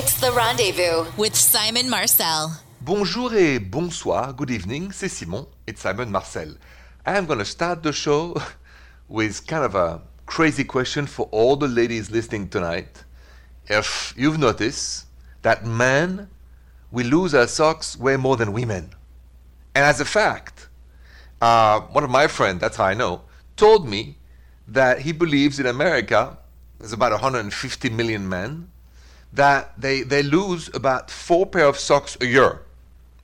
[0.00, 2.52] It's the rendezvous with Simon Marcel.
[2.80, 6.54] Bonjour et bonsoir, good evening, c'est Simon, it's Simon Marcel.
[7.04, 8.40] I'm gonna start the show
[9.08, 13.02] with kind of a crazy question for all the ladies listening tonight.
[13.66, 15.06] If you've noticed
[15.42, 16.28] that men,
[16.92, 18.90] we lose our socks way more than women.
[19.74, 20.68] And as a fact,
[21.42, 23.22] uh, one of my friends, that's how I know,
[23.56, 24.18] told me
[24.68, 26.38] that he believes in America,
[26.78, 28.70] there's about 150 million men,
[29.38, 32.60] that they, they lose about four pair of socks a year,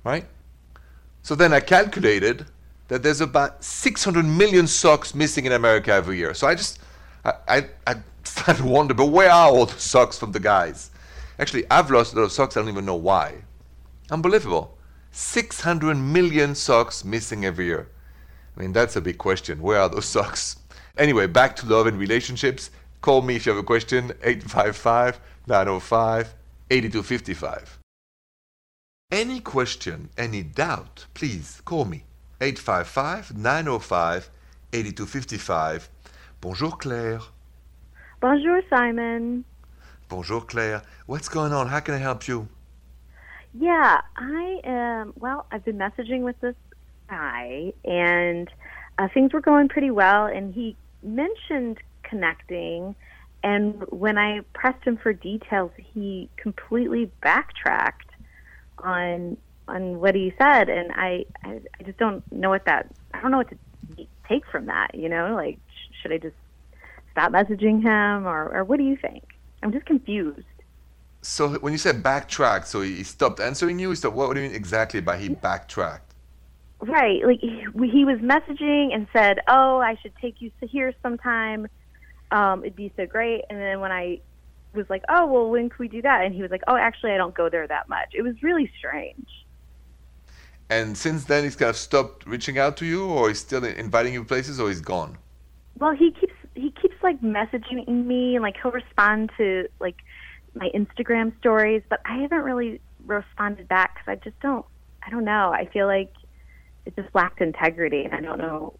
[0.04, 0.24] right?
[1.22, 2.46] So then I calculated
[2.86, 6.32] that there's about 600 million socks missing in America every year.
[6.32, 6.78] So I just,
[7.24, 10.92] I, I, I started to wonder, but where are all the socks from the guys?
[11.40, 13.34] Actually, I've lost a lot of socks, I don't even know why.
[14.08, 14.78] Unbelievable.
[15.10, 17.88] 600 million socks missing every year.
[18.56, 19.60] I mean, that's a big question.
[19.60, 20.58] Where are those socks?
[20.96, 22.70] Anyway, back to love and relationships.
[23.00, 26.34] Call me if you have a question, 855 905
[26.70, 27.78] 8255.
[29.10, 32.04] Any question, any doubt, please call me.
[32.40, 34.30] 855 905
[34.72, 35.88] 8255.
[36.40, 37.20] Bonjour Claire.
[38.20, 39.44] Bonjour, Simon.
[40.08, 40.82] Bonjour Claire.
[41.06, 41.68] What's going on?
[41.68, 42.48] How can I help you?
[43.54, 45.12] Yeah, I am.
[45.16, 46.56] Well, I've been messaging with this
[47.08, 48.50] guy, and
[48.98, 50.26] uh, things were going pretty well.
[50.26, 52.96] And he mentioned connecting,
[53.44, 58.10] and when I pressed him for details, he completely backtracked
[58.78, 59.36] on
[59.68, 63.30] on what he said, and I I, I just don't know what that I don't
[63.30, 64.94] know what to take from that.
[64.94, 66.36] You know, like sh- should I just
[67.12, 69.22] stop messaging him, or or what do you think?
[69.62, 70.46] I'm just confused.
[71.20, 73.94] So when you said backtrack, so he stopped answering you.
[73.94, 76.14] So what do you mean exactly by he backtracked?
[76.80, 80.94] Right, like he, he was messaging and said, "Oh, I should take you to here
[81.02, 81.66] sometime.
[82.34, 84.20] Um, it'd be so great." And then when I
[84.74, 87.12] was like, "Oh, well, when can we do that?" and he was like, "Oh, actually,
[87.12, 89.28] I don't go there that much." It was really strange.
[90.70, 94.14] And since then, he's kind of stopped reaching out to you, or he's still inviting
[94.14, 95.18] you places, or he's gone.
[95.78, 99.96] Well, he keeps he keeps like messaging me, and like he'll respond to like
[100.54, 104.64] my Instagram stories, but I haven't really responded back because I just don't.
[105.06, 105.52] I don't know.
[105.52, 106.12] I feel like
[106.86, 108.74] it just lacked integrity, and I don't know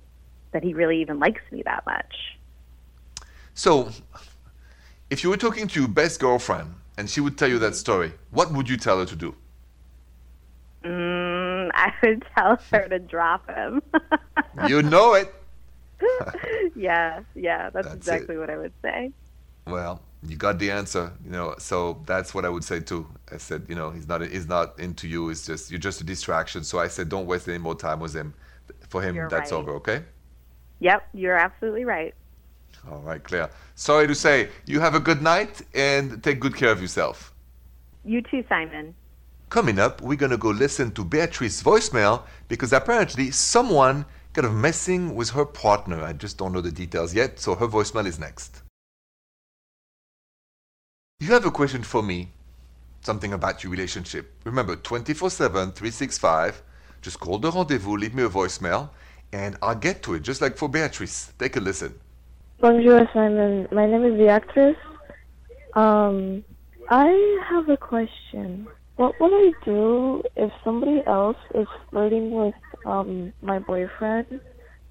[0.53, 2.15] that he really even likes me that much.
[3.55, 3.91] So,
[5.11, 8.13] if you were talking to your best girlfriend and she would tell you that story,
[8.31, 9.35] what would you tell her to do?
[10.85, 13.83] Mm, I would tell her to drop him.
[14.69, 15.35] you know it.
[16.75, 18.39] yeah, yeah, that's, That's exactly it.
[18.39, 19.13] what I would say.
[19.67, 21.55] Well, you got the answer, you know.
[21.59, 23.07] So that's what I would say too.
[23.33, 25.31] I said, you know, he's not he's not into you.
[25.31, 26.65] It's just you're just a distraction.
[26.65, 28.35] So I said, don't waste any more time with him.
[28.89, 29.59] For him, You're that's right.
[29.59, 29.73] over.
[29.77, 30.03] Okay.
[30.81, 32.15] Yep, you're absolutely right.
[32.91, 33.51] All right, Claire.
[33.75, 37.33] Sorry to say, you have a good night and take good care of yourself.
[38.05, 38.95] You too, Simon.
[39.49, 45.15] Coming up, we're gonna go listen to Beatrice's voicemail because apparently someone kind of messing
[45.15, 46.03] with her partner.
[46.03, 48.63] I just don't know the details yet, so her voicemail is next.
[51.21, 52.33] You have a question for me?
[53.01, 54.33] Something about your relationship.
[54.45, 56.63] Remember, 24 7, 365.
[57.01, 58.91] Just call the rendezvous, leave me a voicemail,
[59.33, 61.33] and I'll get to it, just like for Beatrice.
[61.39, 61.95] Take a listen.
[62.61, 63.69] Bonjour, Simon.
[63.73, 64.77] My name is Beatrice.
[65.75, 66.45] Um,
[66.89, 68.69] I have a question.
[68.97, 72.55] What would I do if somebody else is flirting with
[72.87, 74.41] um my boyfriend?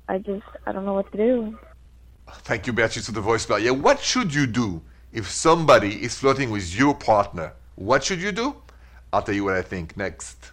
[0.09, 1.57] I just I don't know what to do.
[2.49, 3.63] Thank you, Beatrice, for the voicemail.
[3.63, 4.81] Yeah, what should you do
[5.13, 7.53] if somebody is flirting with your partner?
[7.75, 8.55] What should you do?
[9.13, 10.51] I'll tell you what I think next.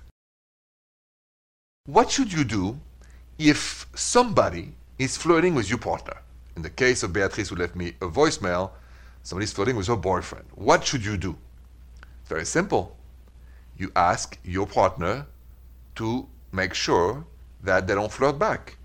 [1.87, 2.79] What should you do
[3.37, 6.19] if somebody is flirting with your partner?
[6.61, 8.73] In the case of Beatrice, who left me a voicemail,
[9.23, 10.45] somebody's flirting with her boyfriend.
[10.57, 11.39] What should you do?
[12.27, 12.99] Very simple.
[13.79, 15.25] You ask your partner
[15.95, 17.25] to make sure
[17.63, 18.77] that they don't flirt back.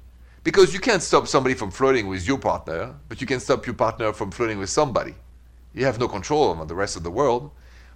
[0.46, 3.76] Because you can't stop somebody from flirting with your partner, but you can stop your
[3.76, 5.16] partner from flirting with somebody.
[5.74, 7.52] You have no control over the rest of the world.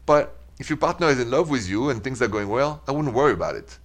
[0.05, 2.91] But if your partner is in love with you and things are going well, I
[2.91, 3.79] wouldn't worry about it.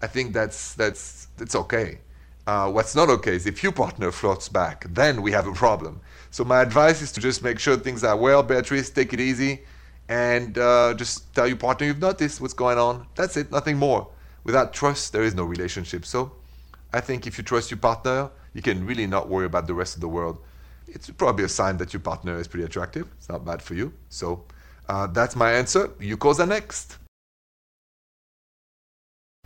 [0.00, 1.98] I think that's that's that's okay.
[2.46, 6.00] Uh, what's not okay is if your partner flirts back, then we have a problem.
[6.30, 8.90] So my advice is to just make sure things are well, Beatrice.
[8.90, 9.62] Take it easy,
[10.08, 13.06] and uh, just tell your partner you've noticed what's going on.
[13.14, 14.08] That's it, nothing more.
[14.44, 16.04] Without trust, there is no relationship.
[16.04, 16.32] So
[16.92, 19.94] I think if you trust your partner, you can really not worry about the rest
[19.94, 20.38] of the world.
[20.86, 23.08] It's probably a sign that your partner is pretty attractive.
[23.16, 23.92] It's not bad for you.
[24.10, 24.44] So
[24.88, 25.90] uh, that's my answer.
[25.98, 26.98] You calls the next.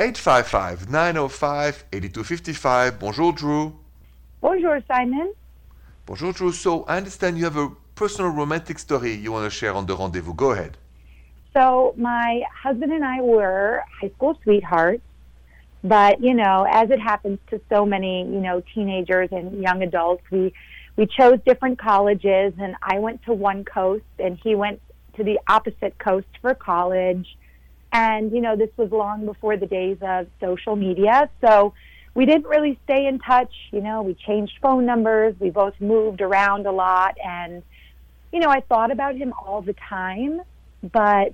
[0.01, 3.01] 855 905 8255.
[3.01, 3.77] Bonjour, Drew.
[4.41, 5.33] Bonjour, Simon.
[6.07, 6.53] Bonjour, Drew.
[6.53, 9.97] So I understand you have a personal romantic story you want to share on the
[9.97, 10.35] rendezvous.
[10.35, 10.77] Go ahead.
[11.53, 15.03] So my husband and I were high school sweethearts,
[15.83, 20.23] but you know, as it happens to so many, you know, teenagers and young adults,
[20.31, 20.53] we
[20.95, 24.81] we chose different colleges and I went to one coast and he went
[25.17, 27.37] to the opposite coast for college.
[27.93, 31.31] And you know, this was long before the days of social media.
[31.41, 31.75] So
[32.15, 36.21] we didn't really stay in touch, you know, we changed phone numbers, we both moved
[36.21, 37.63] around a lot and
[38.33, 40.43] you know, I thought about him all the time,
[40.83, 41.33] but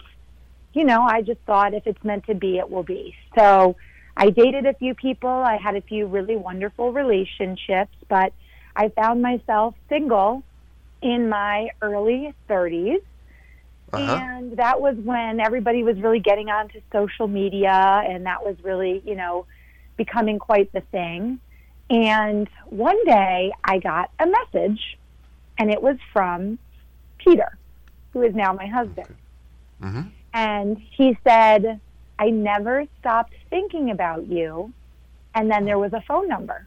[0.74, 3.14] you know, I just thought if it's meant to be, it will be.
[3.38, 3.76] So
[4.16, 5.30] I dated a few people.
[5.30, 8.32] I had a few really wonderful relationships, but
[8.76, 10.42] I found myself single
[11.00, 13.02] in my early 30s.
[13.94, 14.16] Uh-huh.
[14.20, 19.02] And that was when everybody was really getting onto social media, and that was really,
[19.04, 19.46] you know,
[19.96, 21.40] becoming quite the thing.
[21.90, 24.98] And one day I got a message,
[25.58, 26.58] and it was from
[27.18, 27.56] Peter,
[28.12, 29.14] who is now my husband.
[29.80, 30.02] hmm
[30.32, 31.80] And he said,
[32.18, 34.72] I never stopped thinking about you.
[35.34, 36.66] And then there was a phone number.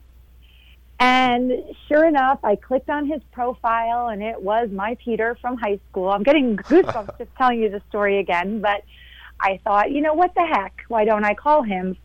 [1.00, 1.52] And
[1.88, 6.10] sure enough, I clicked on his profile and it was my Peter from high school.
[6.10, 8.84] I'm getting goosebumps just telling you the story again, but
[9.40, 10.82] I thought, you know, what the heck?
[10.88, 11.98] Why don't I call him?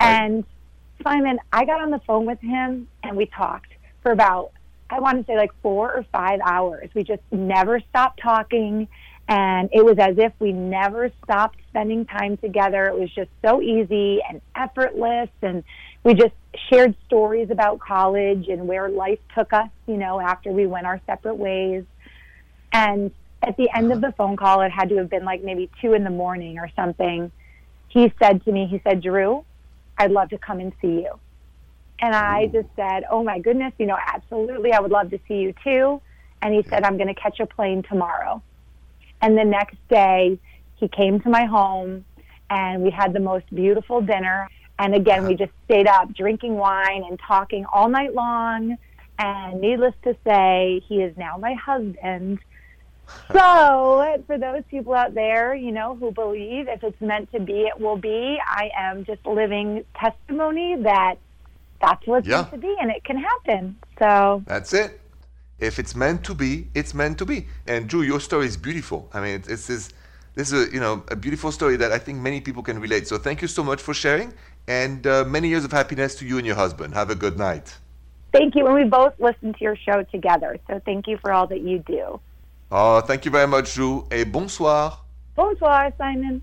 [0.00, 0.08] Right.
[0.08, 0.44] And
[1.02, 3.72] Simon, I got on the phone with him and we talked
[4.02, 4.52] for about,
[4.90, 6.90] I want to say like four or five hours.
[6.94, 8.88] We just never stopped talking.
[9.28, 12.86] And it was as if we never stopped spending time together.
[12.86, 15.30] It was just so easy and effortless.
[15.40, 15.64] And
[16.04, 16.34] we just
[16.68, 21.00] shared stories about college and where life took us, you know, after we went our
[21.06, 21.84] separate ways.
[22.72, 23.10] And
[23.42, 25.94] at the end of the phone call, it had to have been like maybe two
[25.94, 27.32] in the morning or something.
[27.88, 29.44] He said to me, he said, Drew,
[29.96, 31.18] I'd love to come and see you.
[32.00, 34.72] And I just said, oh my goodness, you know, absolutely.
[34.72, 36.02] I would love to see you too.
[36.42, 38.42] And he said, I'm going to catch a plane tomorrow.
[39.22, 40.38] And the next day,
[40.74, 42.04] he came to my home
[42.50, 44.48] and we had the most beautiful dinner.
[44.78, 45.46] And again, we uh-huh.
[45.46, 48.76] just stayed up drinking wine and talking all night long.
[49.18, 52.38] And needless to say, he is now my husband.
[53.32, 57.62] So, for those people out there, you know, who believe if it's meant to be,
[57.62, 61.16] it will be, I am just living testimony that
[61.82, 62.36] that's what's Yeah.
[62.36, 63.76] meant to be and it can happen.
[63.98, 65.00] So, That's it.
[65.58, 67.46] If it's meant to be, it's meant to be.
[67.66, 69.10] And Drew, your story is beautiful.
[69.12, 69.90] I mean, it's, it's this,
[70.34, 73.06] this is a, you know a beautiful story that I think many people can relate.
[73.06, 74.32] So thank you so much for sharing,
[74.66, 76.94] and uh, many years of happiness to you and your husband.
[76.94, 77.76] Have a good night.
[78.32, 78.66] thank you.
[78.66, 80.58] And we both listen to your show together.
[80.66, 82.20] So, thank you for all that you do.
[82.70, 84.06] Oh, thank you very much, Drew.
[84.10, 85.00] Et bonsoir.
[85.36, 86.42] Bonsoir, Simon.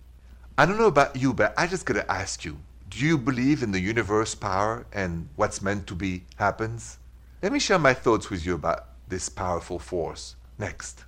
[0.57, 2.57] I don't know about you, but I just gotta ask you:
[2.89, 6.99] Do you believe in the universe power and what's meant to be happens?
[7.41, 11.05] Let me share my thoughts with you about this powerful force next.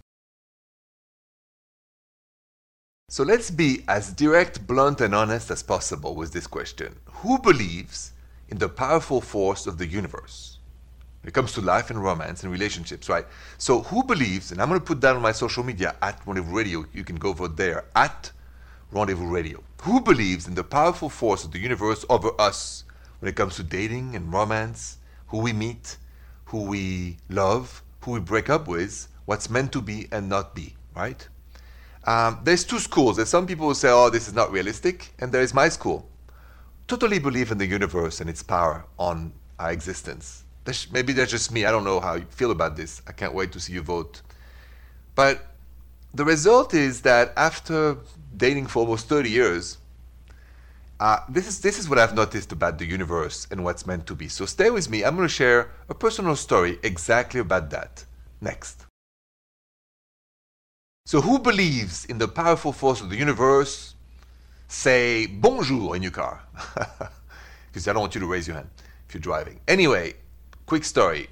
[3.14, 6.96] So let's be as direct, blunt, and honest as possible with this question.
[7.22, 8.12] Who believes
[8.50, 10.58] in the powerful force of the universe?
[11.22, 13.28] When it comes to life and romance and relationships, right?
[13.60, 16.56] So who believes, and I'm going to put that on my social media at Rendezvous
[16.56, 18.32] Radio, you can go vote there, at
[18.92, 19.64] Rendezvous Radio.
[19.84, 22.84] Who believes in the powerful force of the universe over us
[23.20, 25.98] when it comes to dating and romance, who we meet,
[26.46, 30.74] who we love, who we break up with, what's meant to be and not be,
[30.96, 31.28] right?
[32.06, 33.16] Um, there's two schools.
[33.16, 36.08] There's some people who say, oh, this is not realistic, and there is my school.
[36.88, 40.44] Totally believe in the universe and its power on our existence.
[40.66, 41.66] That's, maybe that's just me.
[41.66, 43.02] I don't know how you feel about this.
[43.08, 44.22] I can't wait to see you vote.
[45.16, 45.46] But
[46.14, 47.98] the result is that after
[48.36, 49.78] dating for almost 30 years,
[51.00, 54.16] uh, this is this is what I've noticed about the universe and what's meant to
[54.16, 54.28] be.
[54.28, 55.04] So stay with me.
[55.04, 58.06] I'm going to share a personal story exactly about that
[58.40, 58.86] next.
[61.06, 63.94] So who believes in the powerful force of the universe?
[64.70, 66.42] Say bonjour in your car,
[67.68, 68.70] because I don't want you to raise your hand
[69.08, 69.60] if you're driving.
[69.68, 70.14] Anyway,
[70.66, 71.28] quick story.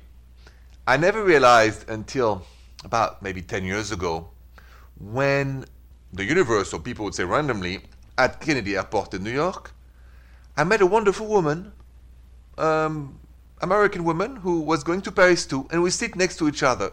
[0.86, 2.46] I never realized until
[2.84, 4.28] about maybe 10 years ago
[5.00, 5.64] when
[6.12, 7.80] the universe, or people would say randomly,
[8.18, 9.72] at Kennedy Airport in New York,
[10.58, 11.72] I met a wonderful woman,
[12.58, 13.18] um,
[13.62, 16.92] American woman, who was going to Paris too, and we sit next to each other.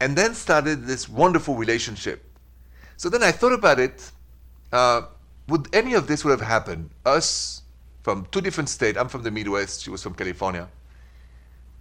[0.00, 2.24] And then started this wonderful relationship.
[2.96, 4.10] So then I thought about it.
[4.72, 5.02] Uh,
[5.48, 6.90] would any of this would have happened?
[7.04, 7.62] Us
[8.02, 8.98] from two different states.
[8.98, 9.82] I'm from the Midwest.
[9.82, 10.68] She was from California.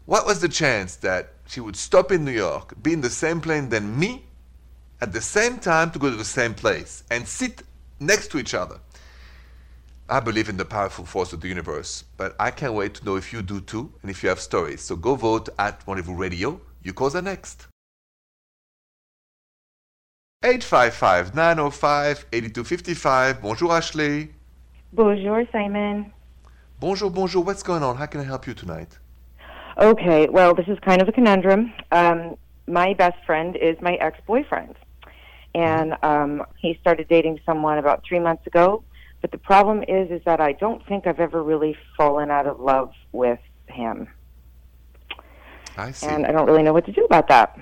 [0.06, 3.42] What was the chance that she would stop in New York, be in the same
[3.42, 4.26] plane than me,
[5.02, 7.64] at the same time to go to the same place and sit
[8.00, 8.80] next to each other?
[10.08, 13.16] I believe in the powerful force of the universe, but I can't wait to know
[13.16, 14.82] if you do too and if you have stories.
[14.82, 16.62] So go vote at Rendezvous Radio.
[16.84, 17.68] You calls are next.
[20.46, 23.42] 855 905 8255.
[23.42, 24.30] Bonjour, Ashley.
[24.94, 26.14] Bonjour, Simon.
[26.80, 27.44] Bonjour, bonjour.
[27.44, 27.96] What's going on?
[27.96, 29.00] How can I help you tonight?
[29.80, 31.74] Okay, well, this is kind of a conundrum.
[31.92, 32.38] Um,
[32.68, 34.76] my best friend is my ex boyfriend,
[35.56, 38.84] and um, he started dating someone about three months ago.
[39.22, 42.60] But the problem is, is that I don't think I've ever really fallen out of
[42.60, 44.08] love with him,
[45.76, 46.06] I see.
[46.06, 47.58] and I don't really know what to do about that.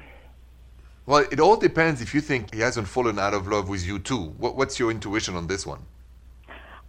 [1.06, 4.00] Well, it all depends if you think he hasn't fallen out of love with you
[4.00, 4.34] too.
[4.38, 5.86] What, what's your intuition on this one?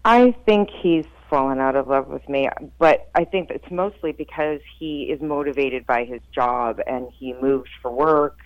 [0.04, 4.60] I think he's fallen out of love with me, but I think it's mostly because
[4.78, 8.38] he is motivated by his job and he moves for work.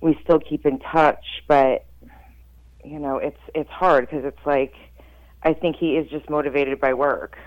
[0.00, 1.86] We still keep in touch, but
[2.84, 4.74] you know, it's it's hard because it's like
[5.42, 7.38] I think he is just motivated by work.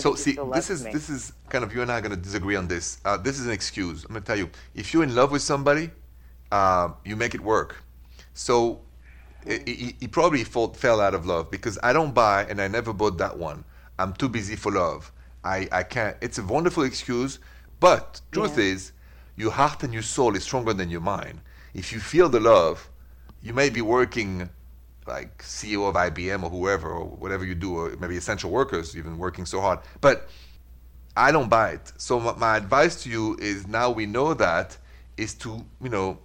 [0.00, 0.92] So see, this is me.
[0.92, 2.98] this is kind of you and I are going to disagree on this.
[3.04, 4.04] Uh, this is an excuse.
[4.04, 5.90] I'm going to tell you, if you're in love with somebody,
[6.50, 7.76] uh, you make it work.
[8.34, 8.80] So
[9.46, 12.68] he, he, he probably fall, fell out of love because I don't buy and I
[12.68, 13.64] never bought that one.
[13.98, 15.12] I'm too busy for love.
[15.44, 16.16] I, I can't.
[16.20, 17.38] It's a wonderful excuse,
[17.80, 18.64] but truth Yeah.
[18.64, 18.92] is,
[19.36, 21.40] your heart and your soul is stronger than your mind.
[21.72, 22.90] If you feel the love,
[23.42, 24.50] you may be working
[25.06, 29.18] like CEO of IBM or whoever or whatever you do, or maybe essential workers, even
[29.18, 29.80] working so hard.
[30.00, 30.28] But
[31.16, 31.92] I don't buy it.
[31.96, 34.76] So my, my advice to you is now we know that
[35.16, 36.18] is to you know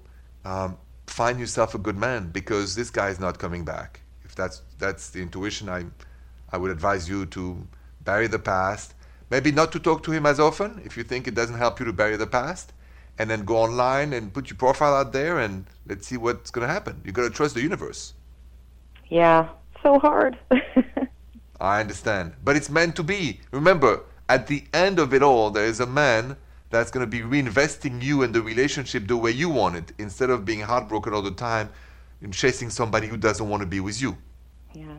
[0.45, 0.77] um,
[1.07, 4.01] find yourself a good man because this guy is not coming back.
[4.23, 5.85] If that's that's the intuition, I
[6.51, 7.67] I would advise you to
[8.03, 8.93] bury the past.
[9.29, 11.85] Maybe not to talk to him as often if you think it doesn't help you
[11.85, 12.73] to bury the past,
[13.17, 16.67] and then go online and put your profile out there and let's see what's gonna
[16.67, 17.01] happen.
[17.03, 18.13] You've gotta trust the universe.
[19.09, 19.49] Yeah,
[19.83, 20.37] so hard.
[21.59, 22.33] I understand.
[22.43, 23.39] But it's meant to be.
[23.51, 26.37] Remember, at the end of it all, there is a man
[26.69, 30.29] that's going to be reinvesting you in the relationship the way you want it instead
[30.29, 31.69] of being heartbroken all the time
[32.21, 34.17] and chasing somebody who doesn't want to be with you.
[34.73, 34.97] yeah,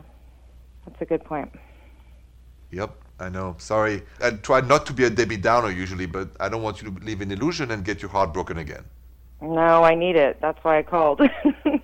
[0.85, 1.51] that's a good point.
[2.71, 3.55] Yep, I know.
[3.59, 4.03] Sorry.
[4.21, 7.03] I try not to be a Debbie Downer usually, but I don't want you to
[7.03, 8.83] live in illusion and get your heart broken again.
[9.41, 10.39] No, I need it.
[10.41, 11.21] That's why I called.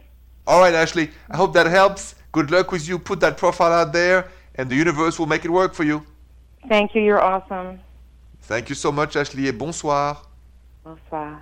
[0.46, 1.12] All right, Ashley.
[1.30, 2.16] I hope that helps.
[2.32, 3.00] Good luck with you.
[3.00, 6.06] Put that profile out there, and the universe will make it work for you.
[6.68, 7.02] Thank you.
[7.02, 7.80] You're awesome.
[8.42, 10.22] Thank you so much, Ashley, et bonsoir.
[10.84, 11.42] Bonsoir.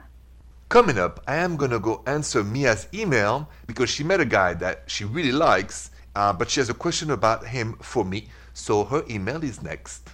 [0.70, 4.84] Coming up, I am gonna go answer Mia's email because she met a guy that
[4.86, 8.30] she really likes, uh, but she has a question about him for me.
[8.54, 10.12] So her email is next.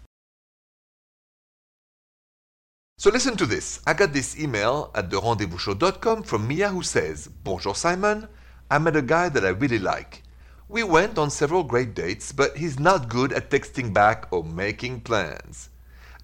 [2.97, 3.81] So listen to this.
[3.85, 8.27] I got this email at therendezvousshow.com from Mia who says, Bonjour Simon,
[8.69, 10.23] I met a guy that I really like.
[10.67, 15.01] We went on several great dates, but he's not good at texting back or making
[15.01, 15.69] plans.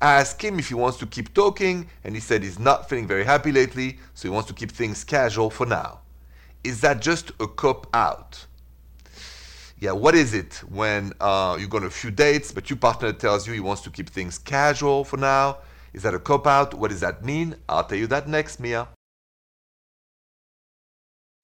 [0.01, 3.07] I asked him if he wants to keep talking, and he said he's not feeling
[3.07, 6.01] very happy lately, so he wants to keep things casual for now.
[6.65, 8.45] Is that just a cop out?
[9.79, 13.13] Yeah, what is it when uh, you go on a few dates, but your partner
[13.13, 15.59] tells you he wants to keep things casual for now?
[15.93, 16.73] Is that a cop out?
[16.73, 17.55] What does that mean?
[17.69, 18.89] I'll tell you that next, Mia.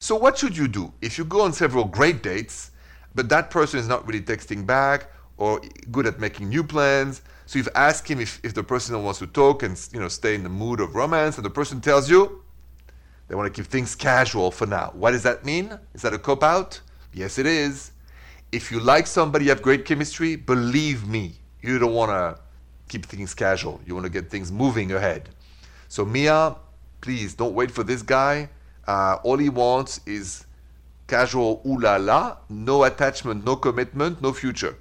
[0.01, 2.71] So, what should you do if you go on several great dates,
[3.15, 5.59] but that person is not really texting back or
[5.91, 7.21] good at making new plans?
[7.45, 10.35] So you've asked him if, if the person wants to talk and you know stay
[10.35, 12.41] in the mood of romance, and the person tells you
[13.27, 14.91] they want to keep things casual for now.
[14.93, 15.77] What does that mean?
[15.93, 16.79] Is that a cop out?
[17.13, 17.91] Yes, it is.
[18.53, 22.41] If you like somebody, you have great chemistry, believe me, you don't want to
[22.87, 23.81] keep things casual.
[23.85, 25.27] You want to get things moving ahead.
[25.89, 26.55] So, Mia,
[27.01, 28.49] please don't wait for this guy.
[28.89, 30.47] Uh, all he wants is
[31.05, 34.75] casual ooh la la, no attachment, no commitment, no future.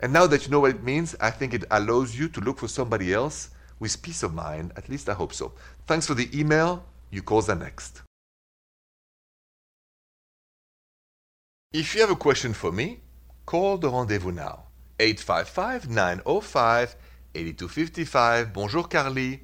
[0.00, 2.58] And now that you know what it means, I think it allows you to look
[2.58, 3.48] for somebody else
[3.80, 4.74] with peace of mind.
[4.76, 5.54] At least I hope so.
[5.86, 6.84] Thanks for the email.
[7.10, 8.02] You calls are next.
[11.72, 13.00] If you have a question for me,
[13.46, 14.64] call the rendezvous now.
[15.00, 16.96] 855 905
[17.34, 18.52] 8255.
[18.52, 19.40] Bonjour, Carly.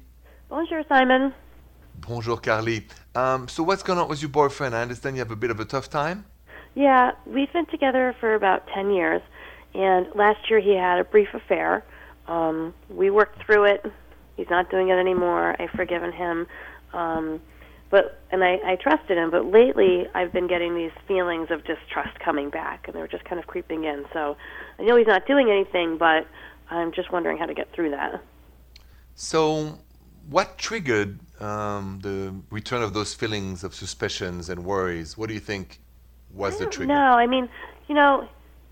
[0.49, 1.33] Bonjour, Simon.
[2.07, 2.85] Bonjour, Carly.
[3.15, 4.75] Um, so, what's going on with your boyfriend?
[4.75, 6.25] I understand you have a bit of a tough time.
[6.75, 9.21] Yeah, we've been together for about 10 years,
[9.73, 11.83] and last year he had a brief affair.
[12.27, 13.85] Um, we worked through it.
[14.35, 15.55] He's not doing it anymore.
[15.59, 16.47] I've forgiven him.
[16.93, 17.41] Um,
[17.89, 22.19] but and I, I trusted him, but lately I've been getting these feelings of distrust
[22.19, 24.05] coming back, and they're just kind of creeping in.
[24.11, 24.35] So
[24.79, 26.27] I know he's not doing anything, but
[26.71, 28.21] I'm just wondering how to get through that.
[29.13, 29.77] So,
[30.29, 35.17] what triggered um, the return of those feelings of suspicions and worries?
[35.17, 35.79] What do you think
[36.33, 36.93] was the trigger?
[36.93, 37.49] No, I mean,
[37.87, 38.27] you know,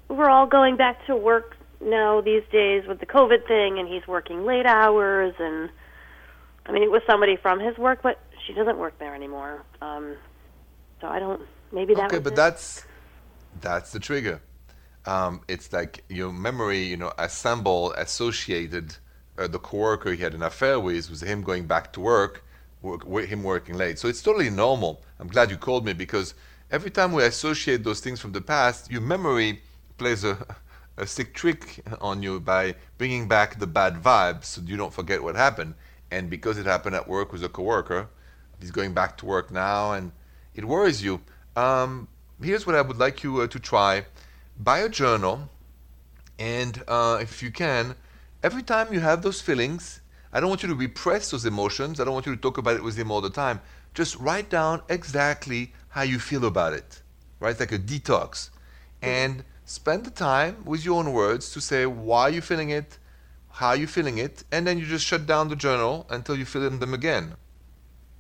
[0.07, 4.07] we're all going back to work now these days with the COVID thing, and he's
[4.07, 5.69] working late hours, and
[6.65, 9.63] I mean, it was somebody from his work, but she doesn't work there anymore.
[9.81, 10.15] Um,
[10.99, 11.41] so I don't,
[11.71, 12.35] maybe that okay, was but it.
[12.35, 12.85] that's
[13.59, 14.41] that's the trigger.
[15.05, 18.95] Um, it's like your memory, you know, assemble associated
[19.41, 22.43] uh, the coworker he had an affair with with him going back to work,
[22.81, 23.99] work, him working late.
[23.99, 25.01] So it's totally normal.
[25.19, 26.33] I'm glad you called me because
[26.69, 29.61] every time we associate those things from the past, your memory
[29.97, 30.37] plays a
[30.97, 35.23] a sick trick on you by bringing back the bad vibes so you don't forget
[35.23, 35.73] what happened.
[36.11, 38.07] And because it happened at work with a coworker,
[38.59, 40.11] he's going back to work now and
[40.53, 41.21] it worries you.
[41.55, 42.07] Um,
[42.41, 44.05] here's what I would like you uh, to try
[44.59, 45.49] buy a journal,
[46.37, 47.95] and uh, if you can,
[48.43, 50.01] every time you have those feelings,
[50.33, 52.75] I don't want you to repress those emotions, I don't want you to talk about
[52.75, 53.61] it with him all the time.
[53.93, 57.01] Just write down exactly how you feel about it,
[57.39, 57.51] right?
[57.51, 58.49] It's like a detox.
[59.01, 62.97] And spend the time with your own words to say why you're feeling it,
[63.49, 66.69] how you're feeling it, and then you just shut down the journal until you feel
[66.69, 67.35] them again.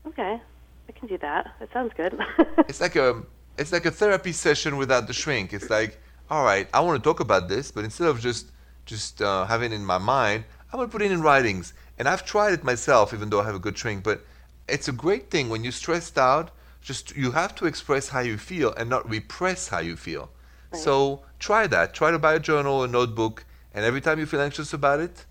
[0.07, 0.41] okay.
[0.89, 1.53] I can do that.
[1.59, 2.19] That sounds good.
[2.67, 3.23] it's like a
[3.57, 5.53] it's like a therapy session without the shrink.
[5.53, 5.99] It's like,
[6.29, 8.51] all right, I want to talk about this, but instead of just
[8.91, 11.73] just uh, having it in my mind, I want to put it in writings.
[11.97, 14.03] And I've tried it myself, even though I have a good shrink.
[14.03, 14.25] But
[14.67, 16.51] it's a great thing when you're stressed out.
[16.81, 20.29] Just you have to express how you feel and not repress how you feel.
[20.73, 21.93] So try that.
[21.93, 23.43] Try to buy a journal, a notebook,
[23.73, 25.25] and every time you feel anxious about it,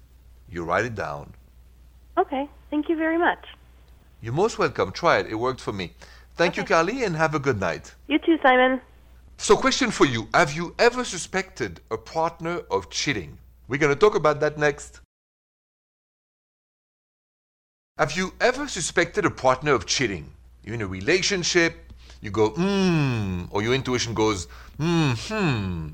[0.53, 1.35] you write it down.
[2.17, 2.49] okay.
[2.71, 3.45] Thank you very much.
[4.23, 4.93] You're most welcome.
[4.93, 5.27] Try it.
[5.27, 5.87] It worked for me.
[6.37, 7.95] Thank you, Carly, and have a good night.
[8.07, 8.81] You too, Simon.
[9.39, 13.39] So, question for you Have you ever suspected a partner of cheating?
[13.71, 15.01] We're going to talk about that next.
[17.99, 20.33] Have you ever suspected a partner of cheating?
[20.65, 25.89] You're in a relationship, you go, hmm, or your intuition goes, hmm, hmm,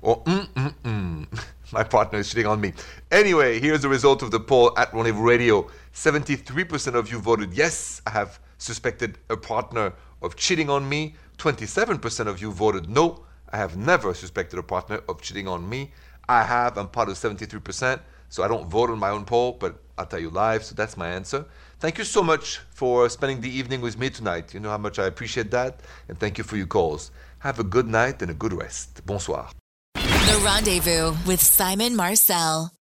[0.00, 1.44] or mm, mm, mm.
[1.72, 2.72] My partner is cheating on me.
[3.10, 5.70] Anyway, here's the result of the poll at Rendezvous Radio.
[5.92, 9.92] 73% of you voted yes, I have suspected a partner
[10.22, 11.16] of cheating on me.
[11.36, 15.92] 27% of you voted no, I have never suspected a partner of cheating on me.
[16.32, 19.76] I have, I'm part of 73%, so I don't vote on my own poll, but
[19.98, 21.44] I'll tell you live, so that's my answer.
[21.78, 24.54] Thank you so much for spending the evening with me tonight.
[24.54, 27.10] You know how much I appreciate that, and thank you for your calls.
[27.40, 29.04] Have a good night and a good rest.
[29.04, 29.50] Bonsoir.
[29.94, 32.72] The Rendezvous with Simon Marcel.